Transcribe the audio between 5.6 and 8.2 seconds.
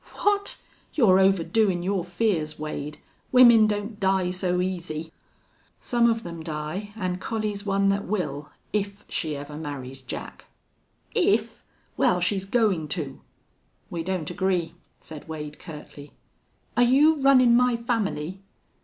"Some of them die, an' Collie's one that